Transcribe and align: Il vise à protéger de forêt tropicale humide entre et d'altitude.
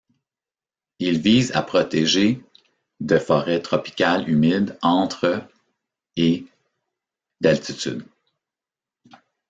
Il 0.97 1.19
vise 1.19 1.51
à 1.51 1.61
protéger 1.61 2.43
de 3.01 3.19
forêt 3.19 3.59
tropicale 3.61 4.27
humide 4.27 4.79
entre 4.81 5.47
et 6.15 6.43
d'altitude. 7.39 8.03